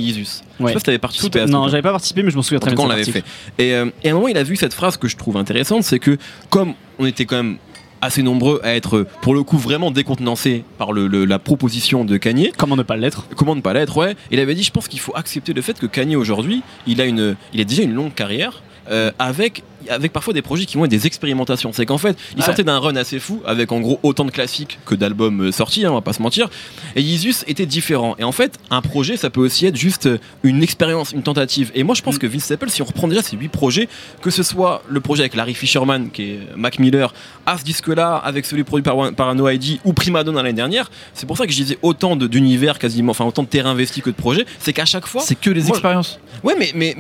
[0.60, 0.72] Ouais.
[0.84, 2.76] Si t'avais participé à ce Non, j'avais pas participé, mais je m'en souviens En très
[2.76, 2.84] bien.
[2.84, 3.64] on de cet l'avait fait.
[3.64, 5.84] Et, euh, et à un moment, il a vu cette phrase que je trouve intéressante,
[5.84, 6.18] c'est que
[6.50, 7.58] comme on était quand même
[8.02, 12.18] assez nombreux à être, pour le coup, vraiment décontenancés par le- le- la proposition de
[12.18, 14.16] Kanye, Comment ne pas l'être comment ne pas l'être, ouais.
[14.30, 17.06] Il avait dit, je pense qu'il faut accepter le fait que Kanye aujourd'hui, il a
[17.06, 18.62] une, il a déjà une longue carrière.
[18.90, 22.40] Euh, avec avec parfois des projets qui vont être des expérimentations c'est qu'en fait il
[22.40, 22.46] Ouais.
[22.46, 25.86] sortait d'un run assez fou avec en gros autant de classiques que d'albums euh, sortis
[25.86, 26.50] hein, on va pas se mentir
[26.96, 30.20] et Yeezus était différent et en fait un projet ça peut aussi être juste euh,
[30.44, 33.22] une expérience une tentative et moi je pense que Vince Staples si on reprend déjà
[33.22, 33.90] ces huit projets
[34.22, 37.14] que ce soit le projet avec Larry Fisherman qui est Mac Miller
[37.46, 40.54] à ce disque là avec celui produit par, par No ID ou Prima Donna l'année
[40.56, 44.02] dernière c'est pour ça que je disais autant d'univers quasiment enfin autant de terrain investi
[44.02, 46.20] que de projets c'est qu'à chaque fois C'est que les Moi- expériences.
[46.42, 46.96] Ouais, mais, mais,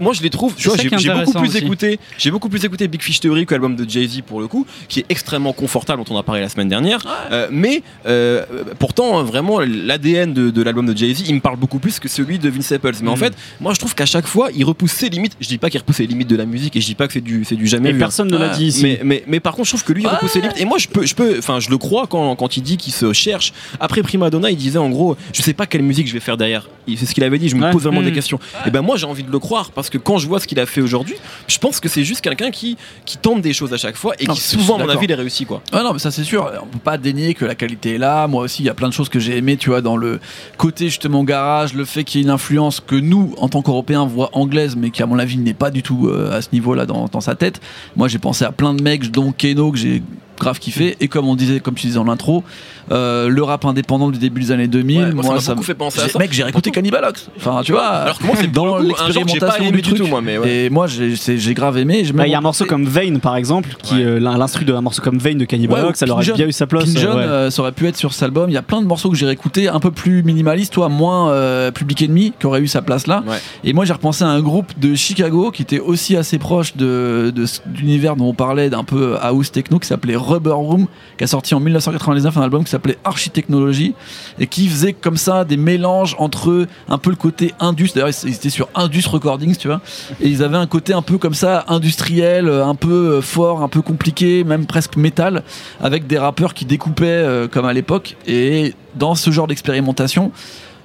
[0.00, 0.54] moi je les trouve.
[0.54, 1.58] Tu vois, j'ai beaucoup plus aussi.
[1.58, 1.98] écouté.
[2.18, 4.66] J'ai beaucoup plus écouté Big Fish Theory que l'album de Jay Z pour le coup,
[4.88, 7.00] qui est extrêmement confortable dont on a parlé la semaine dernière.
[7.32, 8.44] Euh, mais euh,
[8.78, 12.08] pourtant, vraiment, l'ADN de, de l'album de Jay Z, il me parle beaucoup plus que
[12.08, 12.92] celui de Vince Staples.
[13.02, 13.18] Mais en Mm.
[13.18, 15.36] fait, moi je trouve qu'à chaque fois, il repousse ses limites.
[15.40, 17.12] Je dis pas qu'il repousse les limites de la musique et je dis pas que
[17.12, 17.98] c'est du, c'est du jamais Et vu.
[17.98, 18.04] hein.
[18.06, 18.82] personne ne l'a dit ici.
[18.82, 20.60] Mais, mais, mais par contre, je trouve que lui, il repousse ses limites.
[20.60, 22.92] Et moi, je peux, je peux, enfin, je le crois quand, quand il dit qu'il
[22.92, 23.52] se cherche.
[23.80, 26.36] Après Prima Donna, il disait en gros, je sais pas quelle musique je vais faire
[26.36, 26.68] derrière.
[26.96, 27.48] C'est ce qu'il avait dit.
[27.48, 27.70] Je me Ouais.
[27.70, 28.04] pose vraiment Mm.
[28.06, 28.38] des questions.
[28.66, 30.60] Et ben moi, j'ai envie de le croire parce que quand je vois ce qu'il
[30.60, 31.16] a fait aujourd'hui,
[31.48, 34.26] je pense que c'est juste quelqu'un qui, qui tente des choses à chaque fois et
[34.26, 35.62] Non, qui souvent, à mon avis, les réussit quoi.
[35.72, 36.50] Ah non, mais ça c'est sûr.
[36.62, 38.26] On peut pas dénier que la qualité est là.
[38.26, 40.20] Moi aussi, il y a plein de choses que j'ai aimé, tu vois, dans le
[40.58, 44.06] côté justement garage, le fait qu'il y ait une influence que nous, en tant qu'Européens,
[44.06, 46.86] voit anglaise, mais qui à mon avis n'est pas du tout euh, à ce niveau-là
[46.86, 47.60] dans, dans sa tête.
[47.96, 50.02] Moi, j'ai pensé à plein de mecs, dont Keno, que j'ai
[50.38, 50.96] grave kiffé.
[51.00, 52.42] Et comme on disait, comme tu disais en intro,
[52.92, 54.98] euh, le rap indépendant du début des années 2000.
[55.00, 56.18] Ouais, moi, ça m'a beaucoup me- fait penser à j'ai- ça.
[56.18, 57.28] Mec, j'ai réécouté Cannibalox.
[57.36, 57.86] Enfin, tu vois.
[57.86, 59.96] Alors que moi, c'est dans l'expérimentation du truc.
[59.98, 60.64] tout, moi, mais ouais.
[60.66, 62.04] Et moi, j'ai grave aimé.
[62.14, 64.04] Bah, Il y a un morceau écouté- comme Vein par exemple, qui Ouais.
[64.04, 66.28] euh, l'in- l'instru d'un morceau comme Vein de Cannibal Ouais, ou Ox, ça leur Pin
[66.32, 66.90] a bien eu sa place.
[66.96, 67.22] John, ouais.
[67.22, 68.50] euh, ça aurait pu être sur cet album.
[68.50, 71.30] Il y a plein de morceaux que j'ai réécoutés, un peu plus minimalistes, toi, moins
[71.30, 73.22] euh, Public Enemy, qui aurait eu sa place là.
[73.26, 73.36] Ouais.
[73.64, 77.32] Et moi, j'ai repensé à un groupe de Chicago qui était aussi assez proche de,
[77.66, 80.86] d'univers dont on parlait, d'un peu house techno, qui s'appelait Rubber Room,
[81.18, 83.94] qui a sorti en 1999 un album qui s'appelait Architechnology,
[84.38, 87.90] et qui faisait comme ça des mélanges entre un peu le côté indus.
[87.94, 89.80] D'ailleurs, ils étaient sur Indus Recordings, tu vois.
[90.20, 93.68] Et ils avaient un côté un peu comme ça, industriel, un peu euh, fort, un
[93.68, 95.42] peu compliqué, même presque métal,
[95.80, 98.16] avec des rappeurs qui découpaient euh, comme à l'époque.
[98.26, 100.32] Et dans ce genre d'expérimentation,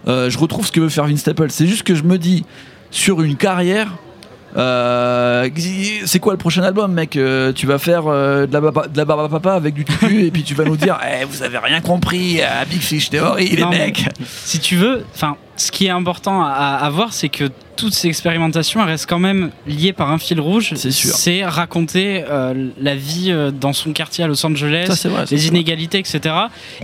[0.08, 1.50] euh, je retrouve ce que veut faire Vince Staples.
[1.50, 2.46] C'est juste que je me dis,
[2.92, 3.96] sur une carrière,
[4.58, 5.50] euh,
[6.06, 8.98] c'est quoi le prochain album, mec Euh, Tu vas faire euh, de, la baba- de
[8.98, 11.82] la papa avec du tutu et puis tu vas nous dire, Eh, vous avez rien
[11.82, 14.06] compris à Big Fish Theory, les Non, mecs.
[14.26, 16.50] si tu veux, enfin, ce qui est important à,
[16.82, 20.42] à voir, c'est que toutes ces expérimentations elles restent quand même liées par un fil
[20.42, 20.74] rouge.
[20.76, 21.16] C'est sûr.
[21.16, 25.24] C'est raconter euh, la vie euh, dans son quartier à Los Angeles, Ça, vrai.
[25.32, 25.46] les vrai.
[25.48, 26.36] inégalités, etc.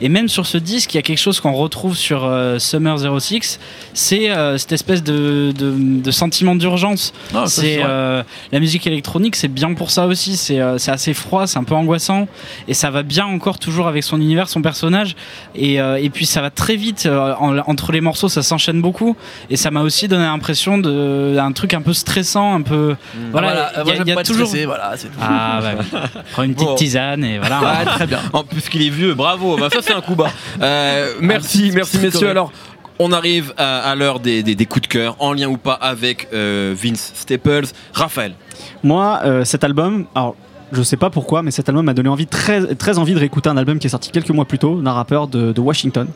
[0.02, 2.98] Et même sur ce disque, il y a quelque chose qu'on retrouve sur euh, Summer
[3.20, 3.60] 06,
[3.94, 7.12] c'est cette espèce de, de, de sentiment d'urgence.
[7.34, 10.38] Ah, c'est la musique électronique, c'est bien pour ça aussi.
[10.38, 12.28] C'est assez froid, c'est un peu angoissant,
[12.70, 15.16] et ça va bien encore toujours avec son univers, son personnage.
[15.56, 19.16] Et, et puis ça va très vite en- entre les morceaux, ça s'enchaîne beaucoup.
[19.50, 22.96] Et ça m'a aussi donné l'impression de d'un truc un peu stressant, un peu.
[23.32, 24.48] Voilà, Voilà, il y a- moi, j'aime il y a pas être toujours.
[24.48, 25.20] stressé, voilà, c'est tout.
[25.22, 26.02] Ah bah,
[26.32, 26.76] prends une petite Bon.
[26.76, 27.60] tisane et voilà.
[27.62, 28.20] Ouais, très bien.
[28.34, 29.58] En plus qu'il est vieux, bravo.
[29.58, 30.32] Bah, ça c'est un coup bas.
[30.62, 32.12] Euh, merci, merci messieurs.
[32.20, 32.32] correct.
[32.32, 32.52] Alors.
[32.98, 35.74] On arrive à, à l'heure des, des- des coups de cœur, en lien ou pas
[35.74, 37.66] avec euh, Vince Staples.
[37.94, 38.36] Raphaël,
[38.84, 40.38] Moi, euh, cet album, alors
[40.72, 43.50] je sais pas pourquoi, mais cet album m'a donné envie, très, très envie de réécouter
[43.50, 46.08] un album qui est sorti quelques mois plus tôt d'un rappeur de, de Washington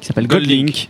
[0.00, 0.66] qui s'appelle Goldlink.
[0.66, 0.88] Goldlink,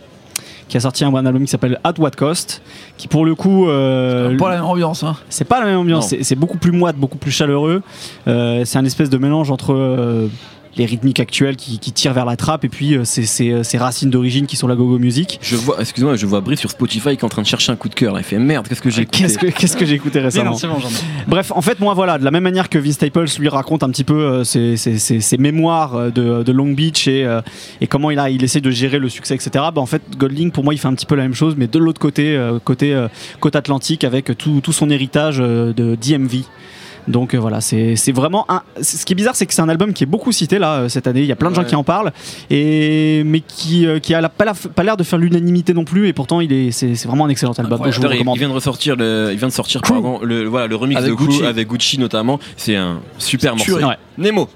[0.67, 2.61] qui a sorti un, album qui s'appelle At What Cost,
[2.97, 5.15] qui pour le coup, euh, Pas la même ambiance, hein.
[5.29, 7.81] c'est pas la même ambiance, c'est c'est beaucoup plus moite, beaucoup plus chaleureux.
[8.27, 10.27] Euh, c'est un espèce de mélange entre euh,
[10.77, 13.77] les rythmiques actuelles qui, qui tirent vers la trappe et puis euh, ces, ces- ces
[13.77, 15.39] racines d'origine qui sont la gogo music.
[15.41, 17.75] je vois, excuse-moi, je vois Brice sur Spotify qui est en train de chercher un
[17.75, 18.17] coup de cœur.
[18.17, 20.51] Il fait merde, qu'est-ce que j'ai écouté Qu'est-ce que, qu'est-ce que j'ai écouté récemment?
[20.63, 20.87] non, bon.
[21.27, 23.89] Bref, en fait, moi, voilà, de la même manière que Vince Staples lui raconte un
[23.89, 27.41] petit peu euh, ses, ses- ses- ses mémoires euh, de, de Long Beach et, euh,
[27.81, 29.49] et comment il, a, il essaie de gérer le succès, etc.
[29.73, 31.67] Bah, en fait, Goldlink, pour moi, il fait un petit peu la même chose, mais
[31.67, 33.07] de l'autre côté, euh, côté euh,
[33.39, 36.43] côte atlantique, avec tout, tout son héritage euh, de DMV.
[37.07, 38.61] Donc euh, voilà, c'est c'est vraiment un.
[38.81, 40.89] Ce qui est bizarre, c'est que c'est un album qui est beaucoup cité là euh,
[40.89, 41.21] cette année.
[41.21, 41.67] Il y a plein de gens Ouais.
[41.67, 42.11] qui en parlent,
[42.49, 45.85] et mais qui euh, qui a la- pas la- pas l'air de faire l'unanimité non
[45.85, 46.07] plus.
[46.07, 47.79] Et pourtant, il est c'est c'est vraiment un excellent album.
[47.79, 48.35] Donc je vous il, recommande.
[48.35, 51.11] il vient de ressortir le, il vient de sortir pardon, le, voilà, le remix Avec
[51.11, 51.45] de Gucci.
[51.45, 52.39] avec Gucci notamment.
[52.57, 53.77] C'est un super morceau.
[53.79, 53.95] Ouais.
[54.17, 54.49] Nemo.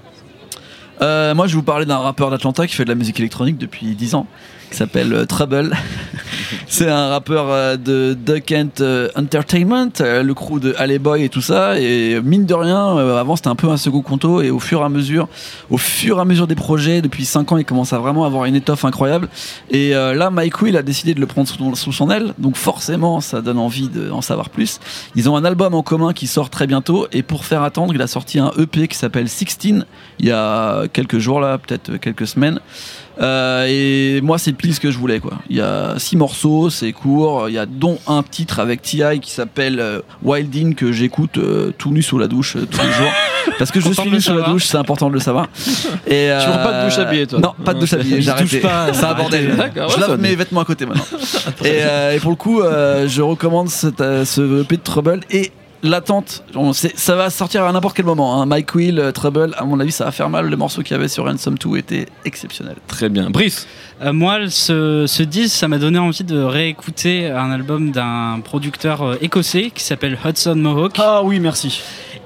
[1.00, 3.58] Euh, moi, je vais vous parler d'un rappeur d'Atlanta qui fait de la musique électronique
[3.58, 4.26] depuis 10 ans,
[4.72, 5.76] qui s'appelle euh, Trouble.
[6.66, 11.42] c'est un rappeur euh, de Duck Hunt euh, Entertainment, le crew de Alley et tout
[11.42, 11.78] ça.
[11.78, 14.84] Et mine de rien, avant c'était un peu un second conto, et au fur et
[14.84, 15.28] à mesure,
[15.70, 18.46] au fur et à mesure des projets, depuis 5 ans, il commence à vraiment avoir
[18.46, 19.28] une étoffe incroyable.
[19.70, 23.20] Et là, Mike Will a décidé de le prendre sous, sous son aile, donc forcément,
[23.20, 24.80] ça donne envie d'en savoir plus.
[25.16, 28.02] Ils ont un album en commun qui sort très bientôt, et pour faire attendre, il
[28.02, 29.84] a sorti un EP qui s'appelle 16
[30.18, 32.60] il y a quelques jours là, peut-être quelques semaines.
[33.20, 35.38] Euh, et moi, c'est pile ce que je voulais quoi.
[35.50, 37.48] Il y a six morceaux, c'est court.
[37.48, 41.72] Il y a dont un titre avec Ti qui s'appelle euh, Wildin que j'écoute euh,
[41.76, 43.12] tout nu sous la douche euh, tous les jours
[43.58, 45.48] parce que je suis nu sous la douche, c'est important de le savoir.
[46.06, 48.16] Et Tu prends pas de douche habillée, toi Non, pas de douche habillée.
[48.20, 48.60] Je J'ai arrêté.
[48.60, 49.70] touche pas, C'est un bordel.
[49.74, 51.04] Je lave mes vêtements à côté maintenant.
[51.64, 56.44] et, et pour le coup, je recommande cette, ce EP de Trouble et l'attente.
[56.94, 58.40] Ça va sortir à n'importe quel moment.
[58.40, 58.46] hein.
[58.46, 60.48] Mike Will, euh, Trouble, à mon avis, ça va faire mal.
[60.48, 62.76] Le morceau qu'il y avait sur Ransom 2 était exceptionnel.
[62.86, 63.30] Très bien.
[63.30, 63.66] Brice.
[64.02, 69.02] Euh, moi, ce, ce disque, ça m'a donné envie de réécouter un album d'un producteur
[69.02, 70.92] euh, écossais qui s'appelle Hudson Mohawk.
[70.98, 71.82] Ah oui, merci.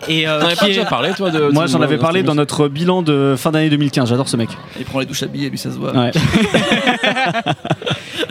[0.09, 2.69] Et euh, T'en avais pas déjà parlé, toi de, Moi, j'en avais parlé dans notre
[2.69, 4.09] bilan de fin d'année 2015.
[4.09, 4.51] J'adore ce mec.
[4.79, 5.93] Il prend les douches habillées, lui, ça se voit.
[5.93, 6.11] Ouais.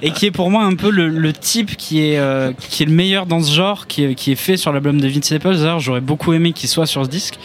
[0.01, 2.85] et qui est pour moi un peu le, le type qui est, euh, qui est
[2.85, 5.57] le meilleur dans ce genre, qui est, qui est fait sur l'album de Vince Staples.
[5.57, 7.35] D'ailleurs, j'aurais beaucoup aimé qu'il soit sur ce disque.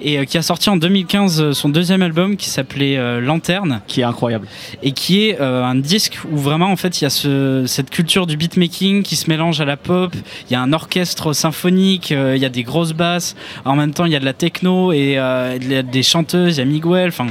[0.00, 3.80] Et euh, qui a sorti en 2015 euh, son deuxième album qui s'appelait euh, Lanterne.
[3.86, 4.46] Qui est incroyable.
[4.82, 7.90] et qui est euh, un disque où vraiment en fait il y a ce, cette
[7.90, 10.14] culture du beatmaking qui se mélange à la pop,
[10.48, 13.34] il y a un orchestre symphonique, euh, il y a des grosses basses,
[13.68, 16.02] en même temps il y a de la techno et euh, il y a des
[16.02, 17.26] chanteuses, il y a Miguel, enfin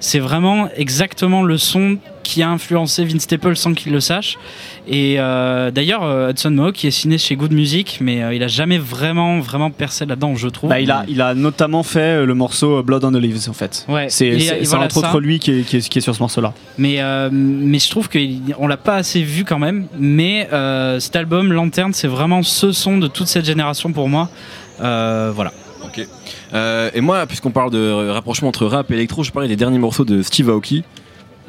[0.00, 4.38] c'est vraiment exactement le son qui a influencé Vince Staples sans qu'il le sache.
[4.86, 8.42] Et euh, d'ailleurs, euh, Hudson Mohawk qui est signé chez Good Music, mais euh, il
[8.44, 10.70] a jamais vraiment, vraiment percé là-dedans, je trouve.
[10.70, 13.84] Bah, il, a, il a notamment fait le morceau Blood on the Leaves en fait.
[13.88, 14.06] Ouais.
[14.08, 14.30] C'est
[14.64, 15.08] voilà entre ça.
[15.08, 16.54] autres lui qui est, qui est- qui est sur ce morceau-là.
[16.78, 19.86] Mais, euh, mais je trouve qu'on l'a pas assez vu quand même.
[19.98, 20.48] Mais
[21.00, 24.28] cet album, Lanterne, c'est vraiment ce son de toute cette génération pour moi.
[24.78, 25.52] Voilà.
[25.84, 26.06] Ok.
[26.54, 29.78] Euh, et moi, puisqu'on parle de rapprochement entre rap et électro, je parlais des derniers
[29.78, 30.84] morceaux de Steve Aoki.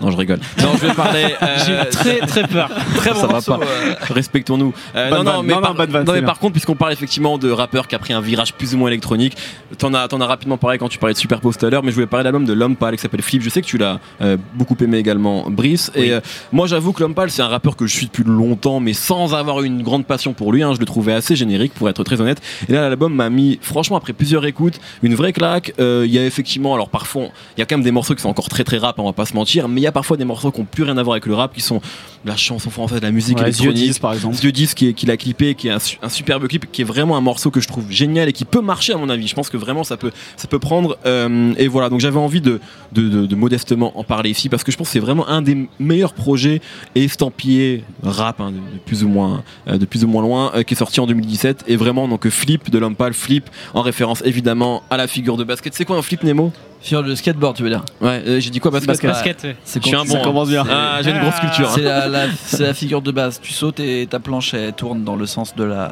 [0.04, 0.40] Non, je rigole.
[0.62, 1.26] Non, je vais parler.
[1.42, 2.70] euh, J'ai très très peur.
[2.96, 3.60] Très bon Ça va pas.
[3.64, 4.74] euh, Respectons-nous.
[4.96, 7.96] Euh, non, non, mais, Non, par, non, mais contre, puisqu'on parle effectivement de rappeur qui
[7.96, 9.36] a pris un virage plus ou moins électronique,
[9.78, 11.90] t'en as, t'en as rapidement parlé quand tu parlais de Superpose tout à l'heure, mais
[11.92, 13.42] je voulais parler de l'album de L'Homme Pâle qui s'appelle Flip.
[13.42, 15.92] Je sais que tu l'as euh, beaucoup aimé également, Brice.
[15.96, 16.10] Oui.
[16.10, 16.18] Et
[16.52, 19.34] moi, j'avoue que L'Homme Pâle, c'est un rappeur que je suis depuis longtemps, mais sans
[19.34, 20.64] avoir une grande passion pour lui.
[20.64, 20.74] hein.
[20.74, 22.42] je le trouvais assez générique, pour être très honnête.
[22.68, 25.74] Et là, l'album m'a mis, franchement, après plusieurs écoutes, une vraie claque.
[25.80, 28.30] Il y a effectivement, alors parfois, il y a quand même des morceaux qui sont
[28.30, 30.26] encore très très rap, on va pas se mentir, mais il y a parfois des
[30.26, 31.82] morceaux qui ont plus rien à voir avec le rap, qui sont
[32.26, 33.92] la chanson française, la musique Ouais, Dieu électronique.
[33.94, 34.36] 10 par exemple.
[34.38, 36.82] Dieu 10 qui est- qu'il a clippé, qui est un, su- un superbe clip, qui
[36.82, 39.28] est vraiment un morceau que je trouve génial et qui peut marcher à mon avis.
[39.28, 40.98] Je pense que vraiment ça peut, ça peut prendre.
[41.06, 42.60] euh, et voilà, donc j'avais envie de,
[42.94, 45.42] de, de- de modestement en parler ici parce que je pense que c'est vraiment un
[45.42, 46.62] des meilleurs projets
[47.08, 50.64] estampillés rap hein, de, de plus ou moins, euh, de plus ou moins loin, euh,
[50.64, 54.22] qui est sorti en 2017 et vraiment donc Flip de l'homme pâle, Flip en référence
[54.26, 55.74] évidemment à la figure de basket.
[55.74, 56.52] C'est quoi un flip Nemo?
[56.82, 57.84] Sur le skateboard, tu veux dire?
[58.02, 59.10] Ouais, euh, j'ai dit quoi basket, Basket.
[59.10, 59.56] Basket, ouais.
[59.74, 60.12] C'est Je suis un bon.
[60.14, 60.64] Ça commence bien.
[60.70, 61.68] Ah, j'ai une grosse culture.
[61.70, 61.74] hein.
[61.76, 63.40] C'est la, la- c'est la figure de base.
[63.42, 65.92] Tu sautes et ta planche elle tourne dans le sens de la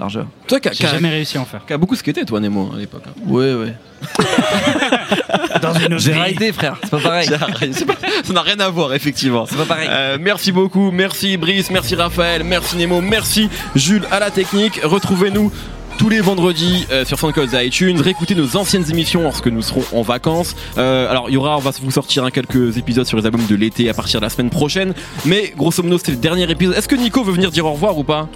[0.00, 0.26] largeur.
[0.48, 1.60] Toi qui jamais réussi à en faire.
[1.70, 3.04] as beaucoup skaté toi Nemo à l'époque.
[3.06, 3.12] hein.
[3.26, 3.54] Ouais.
[5.62, 6.76] Dans une J'ai raidé, frère.
[6.82, 7.28] C'est pas pareil.
[7.28, 9.46] Pas- ça n'a rien à voir, effectivement.
[9.46, 9.88] C'est pas pareil.
[9.90, 14.80] Euh, merci beaucoup, merci Brice, merci Raphaël, merci Nemo, merci Jules à la technique.
[14.82, 15.50] Retrouvez-nous
[15.98, 18.00] tous les vendredis euh, sur SoundCloud et iTunes.
[18.00, 20.56] Réécoutez nos anciennes émissions lorsque nous serons en vacances.
[20.78, 23.46] Euh, alors il y aura, on va vous sortir hein, quelques épisodes sur les albums
[23.46, 24.94] de l'été à partir de la semaine prochaine.
[25.24, 26.76] Mais grosso modo, c'est le dernier épisode.
[26.76, 28.28] Est-ce que Nico veut venir dire au revoir ou pas?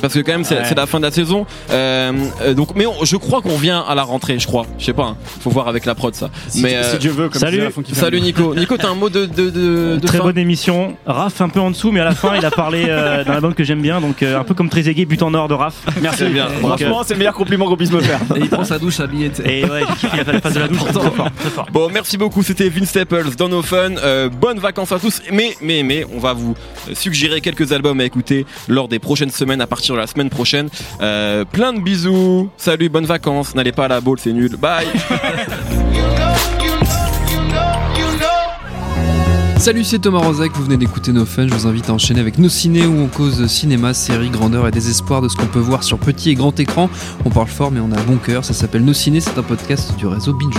[0.00, 0.74] Parce que quand même c'est Ouais.
[0.76, 3.94] la fin de la saison euh, euh, donc mais on- je crois qu'on vient à
[3.94, 5.16] la rentrée je crois je sais pas hein.
[5.40, 7.58] faut voir avec la prod ça Si, mais si euh, Dieu veut, comme salut.
[7.60, 8.20] la salut.
[8.20, 10.96] Nico Nico t'as un mot de de, de, de Très fin bonne émission.
[11.06, 13.54] Raph un peu en dessous, mais à la fin, il a parlé euh, d'un album
[13.54, 15.74] que j'aime bien, donc euh, un peu comme Trezeguet, but en or de Raph.
[16.00, 16.24] Merci.
[16.26, 16.46] Bien.
[16.46, 18.18] Donc, Franchement, c'est le meilleur compliment qu'on puisse me faire.
[18.36, 19.30] Et il prend sa douche habillé.
[19.30, 19.58] tu sais.
[19.60, 20.78] Et ouais, j'ai kiffé, il a fait la phase de la douche.
[20.84, 21.66] Très fort, très fort.
[21.72, 22.42] Bon, merci beaucoup.
[22.42, 23.96] C'était Vince Staples dans No Fun.
[23.98, 25.20] Euh, bonnes vacances à tous.
[25.32, 26.54] Mais, mais, mais, on va vous
[26.94, 30.68] suggérer quelques albums à écouter lors des prochaines semaines, à partir de la semaine prochaine.
[31.00, 32.50] Euh, plein de bisous.
[32.56, 33.54] Salut, bonnes vacances.
[33.54, 34.56] N'allez pas à la boule, c'est nul.
[34.56, 34.86] Bye.
[39.58, 42.38] Salut, c'est Thomas Rozek, vous venez d'écouter No Fun, je vous invite à enchaîner avec
[42.38, 45.82] Nos Ciné où on cause cinéma, série, grandeur et désespoir de ce qu'on peut voir
[45.82, 46.88] sur petit et grand écran.
[47.24, 49.96] On parle fort mais on a bon cœur, ça s'appelle Nos Ciné, c'est un podcast
[49.96, 50.54] du réseau Binge